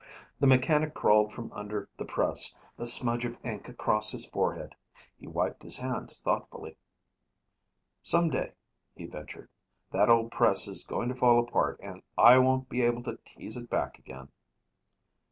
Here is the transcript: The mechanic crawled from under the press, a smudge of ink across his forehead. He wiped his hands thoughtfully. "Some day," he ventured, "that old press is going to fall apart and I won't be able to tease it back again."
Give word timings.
The 0.39 0.47
mechanic 0.47 0.95
crawled 0.95 1.31
from 1.31 1.51
under 1.51 1.87
the 1.95 2.05
press, 2.05 2.57
a 2.79 2.87
smudge 2.87 3.23
of 3.23 3.37
ink 3.45 3.69
across 3.69 4.11
his 4.13 4.25
forehead. 4.25 4.73
He 5.19 5.27
wiped 5.27 5.61
his 5.61 5.77
hands 5.77 6.19
thoughtfully. 6.23 6.75
"Some 8.01 8.31
day," 8.31 8.53
he 8.95 9.05
ventured, 9.05 9.49
"that 9.91 10.09
old 10.09 10.31
press 10.31 10.67
is 10.67 10.87
going 10.87 11.09
to 11.09 11.15
fall 11.15 11.37
apart 11.39 11.79
and 11.83 12.01
I 12.17 12.39
won't 12.39 12.67
be 12.67 12.81
able 12.81 13.03
to 13.03 13.17
tease 13.23 13.57
it 13.57 13.69
back 13.69 13.99
again." 13.99 14.29